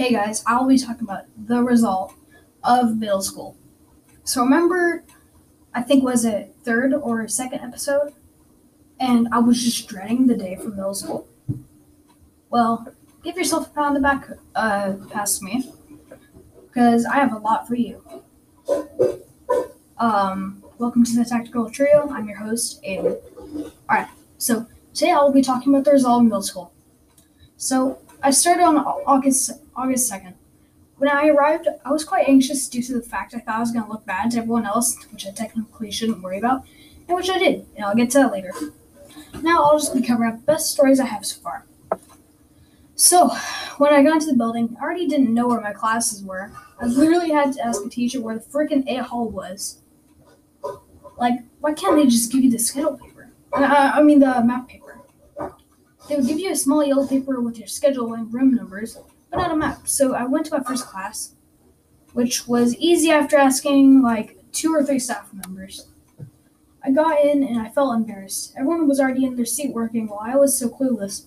Okay, 0.00 0.12
guys, 0.12 0.44
I'll 0.46 0.68
be 0.68 0.78
talking 0.78 1.02
about 1.02 1.24
the 1.36 1.60
result 1.60 2.14
of 2.62 2.98
middle 2.98 3.20
school. 3.20 3.56
So 4.22 4.44
remember, 4.44 5.02
I 5.74 5.82
think 5.82 6.04
was 6.04 6.24
it 6.24 6.54
third 6.62 6.94
or 6.94 7.26
second 7.26 7.62
episode, 7.62 8.14
and 9.00 9.26
I 9.32 9.40
was 9.40 9.60
just 9.60 9.88
dreading 9.88 10.28
the 10.28 10.36
day 10.36 10.54
for 10.54 10.68
middle 10.68 10.94
school. 10.94 11.26
Well, 12.48 12.86
give 13.24 13.36
yourself 13.36 13.66
a 13.66 13.70
pat 13.70 13.84
on 13.86 13.94
the 13.94 13.98
back, 13.98 14.28
uh, 14.54 14.92
past 15.10 15.42
me, 15.42 15.68
because 16.68 17.04
I 17.04 17.16
have 17.16 17.32
a 17.32 17.38
lot 17.38 17.66
for 17.66 17.74
you. 17.74 18.00
Um, 19.98 20.62
welcome 20.78 21.02
to 21.06 21.12
the 21.12 21.24
Tactical 21.24 21.68
Trio. 21.72 22.08
I'm 22.08 22.28
your 22.28 22.38
host, 22.38 22.80
Aidyn. 22.84 23.18
All 23.64 23.72
right, 23.90 24.08
so 24.36 24.64
today 24.94 25.10
I 25.10 25.18
will 25.18 25.32
be 25.32 25.42
talking 25.42 25.74
about 25.74 25.86
the 25.86 25.90
result 25.90 26.20
of 26.20 26.24
middle 26.26 26.42
school. 26.42 26.72
So 27.56 27.98
I 28.22 28.30
started 28.30 28.64
on 28.64 28.78
August 28.78 29.52
August 29.76 30.08
second. 30.08 30.34
When 30.96 31.08
I 31.08 31.28
arrived, 31.28 31.68
I 31.84 31.92
was 31.92 32.04
quite 32.04 32.28
anxious 32.28 32.68
due 32.68 32.82
to 32.82 32.94
the 32.94 33.02
fact 33.02 33.34
I 33.34 33.38
thought 33.38 33.56
I 33.56 33.60
was 33.60 33.70
going 33.70 33.84
to 33.84 33.90
look 33.90 34.04
bad 34.04 34.32
to 34.32 34.38
everyone 34.38 34.66
else, 34.66 34.96
which 35.12 35.26
I 35.26 35.30
technically 35.30 35.92
shouldn't 35.92 36.22
worry 36.22 36.38
about, 36.38 36.64
and 37.06 37.16
which 37.16 37.30
I 37.30 37.38
did, 37.38 37.66
and 37.76 37.84
I'll 37.84 37.94
get 37.94 38.10
to 38.10 38.18
that 38.18 38.32
later. 38.32 38.52
Now 39.42 39.62
I'll 39.62 39.78
just 39.78 39.94
be 39.94 40.02
covering 40.02 40.32
up 40.32 40.40
the 40.40 40.44
best 40.44 40.72
stories 40.72 40.98
I 40.98 41.06
have 41.06 41.24
so 41.24 41.40
far. 41.40 41.66
So, 42.96 43.28
when 43.76 43.94
I 43.94 44.02
got 44.02 44.14
into 44.14 44.26
the 44.26 44.36
building, 44.36 44.76
I 44.80 44.82
already 44.82 45.06
didn't 45.06 45.32
know 45.32 45.46
where 45.46 45.60
my 45.60 45.72
classes 45.72 46.24
were. 46.24 46.50
I 46.80 46.86
literally 46.86 47.30
had 47.30 47.52
to 47.52 47.64
ask 47.64 47.84
a 47.84 47.88
teacher 47.88 48.20
where 48.20 48.34
the 48.34 48.40
freaking 48.40 48.84
A 48.88 49.04
hall 49.04 49.28
was. 49.28 49.78
Like, 51.16 51.34
why 51.60 51.74
can't 51.74 51.94
they 51.94 52.06
just 52.06 52.32
give 52.32 52.42
you 52.42 52.50
the 52.50 52.58
schedule 52.58 52.98
paper? 52.98 53.30
Uh, 53.52 53.92
I 53.94 54.02
mean, 54.02 54.18
the 54.18 54.42
map 54.42 54.68
paper. 54.68 54.87
They 56.08 56.16
would 56.16 56.26
give 56.26 56.40
you 56.40 56.50
a 56.50 56.56
small 56.56 56.82
yellow 56.82 57.06
paper 57.06 57.40
with 57.40 57.58
your 57.58 57.68
schedule 57.68 58.14
and 58.14 58.32
room 58.32 58.54
numbers, 58.54 58.98
but 59.30 59.36
not 59.36 59.52
a 59.52 59.56
map. 59.56 59.86
So 59.86 60.14
I 60.14 60.24
went 60.24 60.46
to 60.46 60.56
my 60.56 60.64
first 60.64 60.86
class, 60.86 61.34
which 62.14 62.48
was 62.48 62.74
easy 62.76 63.10
after 63.10 63.36
asking 63.36 64.00
like 64.00 64.38
two 64.52 64.74
or 64.74 64.82
three 64.82 64.98
staff 64.98 65.30
members. 65.34 65.88
I 66.82 66.92
got 66.92 67.22
in 67.22 67.44
and 67.44 67.60
I 67.60 67.68
felt 67.68 67.94
embarrassed. 67.94 68.54
Everyone 68.56 68.88
was 68.88 69.00
already 69.00 69.26
in 69.26 69.36
their 69.36 69.44
seat 69.44 69.74
working 69.74 70.06
while 70.08 70.20
I 70.22 70.36
was 70.36 70.58
so 70.58 70.70
clueless. 70.70 71.26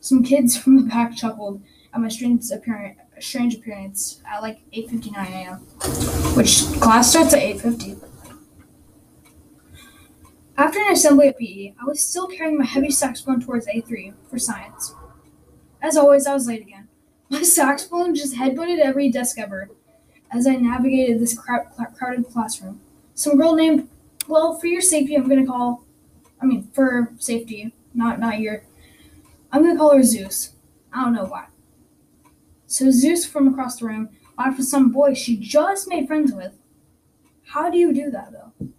Some 0.00 0.22
kids 0.22 0.56
from 0.60 0.76
the 0.76 0.88
back 0.88 1.14
chuckled 1.14 1.62
at 1.92 2.00
my 2.00 2.08
strange 2.08 2.50
appearance, 2.50 2.98
strange 3.20 3.54
appearance 3.54 4.22
at 4.26 4.40
like 4.40 4.60
8:59 4.72 5.16
a.m., 5.28 5.56
which 6.34 6.62
class 6.80 7.10
starts 7.10 7.34
at 7.34 7.40
8:50. 7.40 8.13
After 10.56 10.78
an 10.78 10.92
assembly 10.92 11.28
at 11.28 11.38
PE, 11.38 11.74
I 11.80 11.84
was 11.84 12.04
still 12.04 12.28
carrying 12.28 12.58
my 12.58 12.64
heavy 12.64 12.90
saxophone 12.90 13.40
towards 13.40 13.66
A3 13.66 14.14
for 14.30 14.38
science. 14.38 14.94
As 15.82 15.96
always, 15.96 16.26
I 16.26 16.34
was 16.34 16.46
late 16.46 16.62
again. 16.62 16.88
My 17.28 17.42
saxophone 17.42 18.14
just 18.14 18.36
headbutted 18.36 18.78
every 18.78 19.10
desk 19.10 19.38
ever 19.38 19.70
as 20.32 20.46
I 20.46 20.56
navigated 20.56 21.20
this 21.20 21.36
crowd, 21.36 21.66
crowded 21.96 22.28
classroom. 22.28 22.80
Some 23.14 23.36
girl 23.36 23.54
named, 23.54 23.88
well, 24.28 24.58
for 24.58 24.68
your 24.68 24.80
safety, 24.80 25.16
I'm 25.16 25.28
gonna 25.28 25.46
call, 25.46 25.84
I 26.40 26.46
mean, 26.46 26.68
for 26.72 27.12
safety, 27.18 27.74
not 27.92 28.20
not 28.20 28.38
your, 28.38 28.64
I'm 29.52 29.62
gonna 29.62 29.78
call 29.78 29.96
her 29.96 30.02
Zeus. 30.02 30.52
I 30.92 31.04
don't 31.04 31.14
know 31.14 31.26
why. 31.26 31.46
So 32.66 32.90
Zeus 32.90 33.26
from 33.26 33.48
across 33.48 33.78
the 33.78 33.86
room 33.86 34.08
laughed 34.38 34.58
with 34.58 34.66
some 34.66 34.90
boy 34.90 35.14
she 35.14 35.36
just 35.36 35.88
made 35.88 36.06
friends 36.06 36.32
with. 36.32 36.52
How 37.46 37.70
do 37.70 37.78
you 37.78 37.92
do 37.92 38.10
that 38.10 38.32
though? 38.32 38.73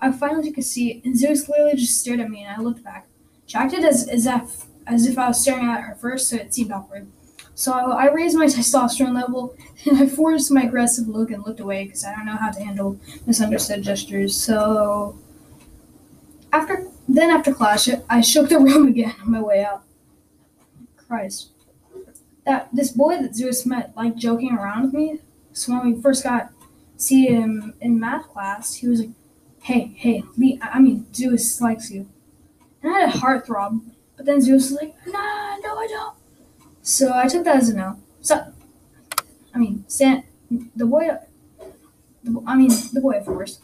I 0.00 0.12
finally 0.12 0.48
took 0.48 0.58
a 0.58 0.62
seat, 0.62 1.04
and 1.04 1.16
Zeus 1.16 1.48
literally 1.48 1.76
just 1.76 2.00
stared 2.00 2.20
at 2.20 2.30
me, 2.30 2.42
and 2.42 2.56
I 2.56 2.62
looked 2.62 2.82
back. 2.82 3.06
She 3.46 3.56
acted 3.56 3.84
as, 3.84 4.08
as 4.08 4.26
if 4.26 4.66
as 4.86 5.06
if 5.06 5.18
I 5.18 5.28
was 5.28 5.40
staring 5.40 5.68
at 5.68 5.82
her 5.82 5.94
first, 5.94 6.28
so 6.28 6.36
it 6.36 6.52
seemed 6.52 6.72
awkward. 6.72 7.06
So 7.54 7.72
I 7.72 8.10
raised 8.10 8.36
my 8.36 8.46
testosterone 8.46 9.14
level, 9.14 9.54
and 9.86 9.98
I 9.98 10.06
forced 10.06 10.50
my 10.50 10.62
aggressive 10.62 11.06
look 11.06 11.30
and 11.30 11.44
looked 11.46 11.60
away 11.60 11.84
because 11.84 12.04
I 12.04 12.14
don't 12.14 12.26
know 12.26 12.36
how 12.36 12.50
to 12.50 12.60
handle 12.60 12.98
misunderstood 13.26 13.82
gestures. 13.82 14.34
So 14.34 15.18
after 16.52 16.88
then 17.08 17.30
after 17.30 17.52
class, 17.52 17.88
I 18.08 18.20
shook 18.20 18.48
the 18.48 18.58
room 18.66 18.88
again 18.88 19.14
on 19.22 19.30
my 19.30 19.42
way 19.42 19.64
out. 19.64 19.82
Christ, 20.96 21.50
that 22.46 22.68
this 22.72 22.92
boy 22.92 23.20
that 23.20 23.34
Zeus 23.34 23.66
met, 23.66 23.92
like 23.96 24.16
joking 24.16 24.52
around 24.52 24.84
with 24.84 24.94
me. 24.94 25.20
So 25.52 25.72
when 25.72 25.92
we 25.92 26.00
first 26.00 26.22
got 26.22 26.52
see 26.96 27.26
him 27.26 27.74
in 27.80 27.98
math 27.98 28.28
class, 28.28 28.74
he 28.74 28.86
was 28.86 29.00
like, 29.00 29.10
"Hey, 29.62 29.92
hey, 29.96 30.22
Lee, 30.36 30.58
I 30.62 30.80
mean 30.80 31.06
Zeus 31.14 31.60
likes 31.60 31.90
you," 31.90 32.08
and 32.82 32.94
I 32.94 33.00
had 33.00 33.14
a 33.14 33.18
heart 33.18 33.46
throb. 33.46 33.80
But 34.16 34.26
then 34.26 34.40
Zeus 34.40 34.70
was 34.70 34.80
like, 34.80 34.94
"Nah, 35.06 35.56
no, 35.58 35.78
I 35.78 35.86
don't." 35.88 36.14
So 36.82 37.12
I 37.14 37.28
took 37.28 37.44
that 37.44 37.56
as 37.56 37.68
a 37.70 37.76
no. 37.76 37.98
So, 38.20 38.52
I 39.54 39.58
mean, 39.58 39.84
San, 39.86 40.24
the 40.76 40.86
boy, 40.86 41.08
the, 42.24 42.42
I 42.46 42.56
mean, 42.56 42.70
the 42.92 43.00
boy, 43.00 43.18
of 43.18 43.26
course, 43.26 43.60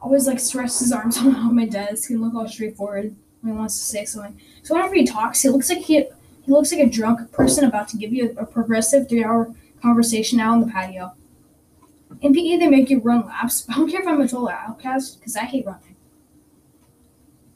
always 0.00 0.26
like 0.26 0.40
stretches 0.40 0.80
his 0.80 0.92
arms 0.92 1.18
on 1.18 1.54
my 1.54 1.66
desk 1.66 2.10
and 2.10 2.20
look 2.20 2.34
all 2.34 2.48
straightforward 2.48 3.14
when 3.40 3.52
he 3.52 3.58
wants 3.58 3.78
to 3.78 3.84
say 3.84 4.04
something. 4.04 4.38
So 4.62 4.74
whenever 4.74 4.94
he 4.94 5.04
talks, 5.06 5.42
he 5.42 5.48
looks 5.48 5.70
like 5.70 5.78
he 5.78 6.04
he 6.44 6.50
looks 6.50 6.72
like 6.72 6.80
a 6.80 6.90
drunk 6.90 7.30
person 7.30 7.64
about 7.64 7.88
to 7.88 7.96
give 7.96 8.12
you 8.12 8.34
a, 8.36 8.42
a 8.42 8.46
progressive 8.46 9.08
three-hour 9.08 9.54
conversation 9.80 10.40
out 10.40 10.54
on 10.54 10.60
the 10.60 10.66
patio. 10.66 11.12
In 12.20 12.32
PE, 12.32 12.58
they 12.58 12.68
make 12.68 12.90
you 12.90 13.00
run 13.00 13.26
laps. 13.26 13.66
I 13.70 13.74
don't 13.74 13.90
care 13.90 14.02
if 14.02 14.08
I'm 14.08 14.20
a 14.20 14.28
total 14.28 14.48
outcast 14.48 15.18
because 15.18 15.36
I 15.36 15.44
hate 15.44 15.66
running. 15.66 15.96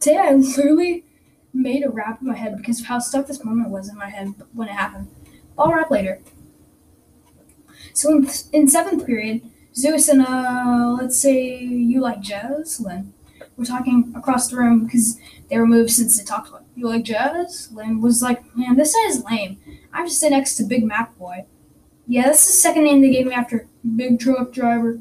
Today, 0.00 0.18
I 0.18 0.32
literally 0.32 1.04
made 1.52 1.84
a 1.84 1.90
rap 1.90 2.20
in 2.20 2.28
my 2.28 2.36
head 2.36 2.56
because 2.56 2.80
of 2.80 2.86
how 2.86 2.98
stuck 2.98 3.26
this 3.26 3.44
moment 3.44 3.70
was 3.70 3.88
in 3.88 3.96
my 3.96 4.10
head 4.10 4.34
when 4.52 4.68
it 4.68 4.72
happened. 4.72 5.08
I'll 5.58 5.72
rap 5.72 5.90
later. 5.90 6.20
So 7.92 8.10
in, 8.14 8.28
in 8.52 8.68
seventh 8.68 9.06
period, 9.06 9.42
Zeus 9.74 10.08
and 10.08 10.22
uh, 10.22 10.96
let's 11.00 11.18
say 11.18 11.58
you 11.58 12.00
like 12.00 12.20
jazz, 12.20 12.80
Lynn. 12.80 13.12
We're 13.56 13.64
talking 13.64 14.12
across 14.14 14.48
the 14.48 14.56
room 14.56 14.84
because 14.84 15.18
they 15.48 15.58
were 15.58 15.66
moved 15.66 15.90
since 15.90 16.18
they 16.18 16.24
talked 16.24 16.48
about 16.50 16.64
you 16.76 16.88
like 16.88 17.04
jazz. 17.04 17.70
Lynn 17.72 18.00
was 18.00 18.22
like, 18.22 18.54
man, 18.54 18.76
this 18.76 18.94
is 18.94 19.24
lame. 19.24 19.58
I 19.92 19.98
have 19.98 20.08
to 20.08 20.12
sit 20.12 20.30
next 20.30 20.56
to 20.56 20.64
Big 20.64 20.84
Mac 20.84 21.16
Boy. 21.18 21.46
Yeah, 22.06 22.24
that's 22.24 22.46
the 22.46 22.52
second 22.52 22.84
name 22.84 23.00
they 23.00 23.10
gave 23.10 23.26
me 23.26 23.34
after 23.34 23.66
Big 23.94 24.18
Truck 24.18 24.52
Driver, 24.52 25.00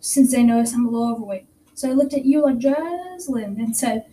since 0.00 0.32
they 0.32 0.42
noticed 0.42 0.74
I'm 0.74 0.86
a 0.86 0.90
little 0.90 1.12
overweight. 1.12 1.46
So 1.74 1.90
I 1.90 1.92
looked 1.92 2.14
at 2.14 2.24
you 2.24 2.42
like 2.42 2.58
jazz, 2.58 3.28
Lynn, 3.28 3.60
and 3.60 3.76
said, 3.76 4.06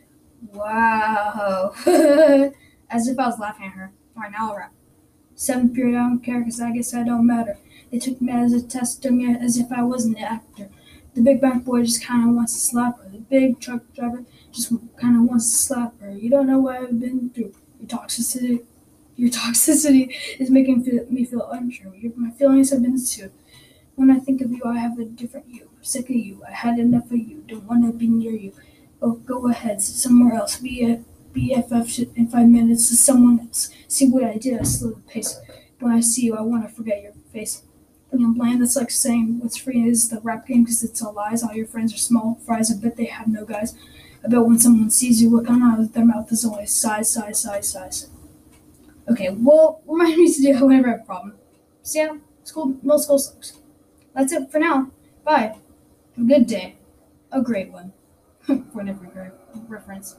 Wow. 0.52 1.74
As 2.90 3.08
if 3.08 3.18
I 3.18 3.26
was 3.28 3.40
laughing 3.40 3.68
at 3.68 3.74
her. 3.74 3.92
Now 4.16 4.52
I'll 4.52 4.56
rap. 4.58 4.74
Seventh 5.36 5.74
period, 5.74 5.98
I 5.98 6.10
don't 6.10 6.20
care 6.20 6.40
because 6.40 6.62
I 6.62 6.72
guess 6.72 6.94
I 6.94 7.04
don't 7.04 7.26
matter. 7.26 7.58
They 7.92 8.00
took 8.00 8.22
me 8.22 8.32
as 8.32 8.54
a 8.54 8.62
test, 8.62 9.04
me 9.06 9.36
as 9.36 9.58
if 9.58 9.72
I 9.72 9.84
wasn't 9.84 10.18
an 10.18 10.24
actor. 10.24 10.70
The 11.14 11.22
big 11.22 11.42
back 11.42 11.64
boy 11.64 11.84
just 11.84 12.04
kind 12.04 12.28
of 12.28 12.36
wants 12.36 12.54
to 12.54 12.60
slap 12.60 13.00
her. 13.00 13.10
The 13.10 13.20
big 13.20 13.60
truck 13.60 13.82
driver 13.94 14.26
just 14.52 14.72
kind 14.98 15.16
of 15.16 15.24
wants 15.24 15.50
to 15.52 15.58
slap 15.58 16.00
her. 16.02 16.12
You 16.12 16.30
don't 16.30 16.48
know 16.48 16.60
what 16.60 16.78
I've 16.78 17.00
been 17.00 17.30
through. 17.30 17.54
Your 17.80 17.88
toxicity, 17.88 18.64
your 19.16 19.30
toxicity 19.42 20.16
is 20.40 20.50
making 20.50 21.08
me 21.10 21.26
feel 21.26 21.50
untrue. 21.52 21.94
my 22.16 22.32
feelings 22.32 22.72
have 22.72 22.82
been 22.82 22.98
soothed. 22.98 23.34
When 23.96 24.10
I 24.10 24.20
think 24.20 24.42
of 24.42 24.52
you, 24.52 24.62
I 24.66 24.78
have 24.78 24.98
a 25.00 25.06
different 25.06 25.48
you. 25.50 25.70
Sick 25.82 26.10
of 26.10 26.16
you. 26.16 26.44
I 26.48 26.52
had 26.52 26.80
enough 26.80 27.06
of 27.12 27.18
you. 27.18 27.44
Don't 27.48 27.66
want 27.66 27.86
to 27.86 27.92
be 27.92 28.08
near 28.08 28.32
you. 28.32 28.54
Oh, 29.02 29.14
go 29.14 29.50
ahead, 29.50 29.82
somewhere 29.82 30.36
else. 30.36 30.58
Be 30.58 30.84
a 30.86 31.04
BFF 31.34 32.16
in 32.16 32.28
five 32.28 32.48
minutes 32.48 32.88
to 32.90 32.96
someone 32.96 33.40
else. 33.42 33.70
See 33.88 34.10
what 34.10 34.24
I 34.24 34.38
did? 34.38 34.60
I 34.60 34.64
slowed 34.64 34.96
the 34.96 35.02
pace. 35.12 35.40
When 35.80 35.92
I 35.92 36.00
see 36.00 36.24
you, 36.24 36.36
I 36.36 36.42
want 36.42 36.68
to 36.68 36.74
forget 36.74 37.04
your 37.04 37.14
face. 37.32 37.64
And 38.12 38.24
I'm 38.24 38.34
bland. 38.34 38.62
That's 38.62 38.76
like 38.76 38.92
saying 38.92 39.40
what's 39.40 39.58
free 39.58 39.84
is 39.84 40.10
the 40.10 40.22
rap 40.22 40.48
game 40.48 40.64
because 40.64 40.84
it's 40.84 41.02
all 41.02 41.14
lies. 41.14 41.44
All 41.44 41.54
your 41.54 41.68
friends 41.68 41.94
are 41.94 41.98
small 41.98 42.40
fries. 42.46 42.72
I 42.72 42.76
bet 42.82 42.96
they 42.96 43.06
have 43.06 43.28
no 43.28 43.44
guys. 43.44 43.76
I 44.24 44.30
bet 44.30 44.46
when 44.46 44.60
someone 44.60 44.90
sees 44.90 45.22
you, 45.22 45.30
what 45.30 45.50
out 45.50 45.80
of 45.80 45.94
their 45.94 46.06
mouth 46.06 46.32
is 46.32 46.46
always 46.46 46.74
size, 46.74 47.12
size, 47.12 47.42
size, 47.42 47.70
size. 47.70 48.10
Okay, 49.10 49.30
well, 49.32 49.82
remind 49.86 50.18
me 50.18 50.34
to 50.34 50.42
do 50.42 50.48
it 50.56 50.62
whenever 50.62 50.88
I 50.88 50.92
have 50.92 51.02
a 51.02 51.04
problem. 51.04 51.36
So 51.82 52.00
yeah, 52.00 52.18
school, 52.44 52.68
middle 52.82 53.00
school 53.00 53.20
sucks. 53.20 53.58
That's 54.14 54.32
it 54.32 54.52
for 54.52 54.60
now. 54.60 54.92
Bye. 55.24 55.58
Have 56.16 56.26
a 56.26 56.28
good 56.28 56.48
day. 56.48 56.76
A 57.32 57.42
great 57.42 57.72
one. 57.72 57.94
for 58.46 58.82
an 58.82 58.90
reference. 59.68 60.18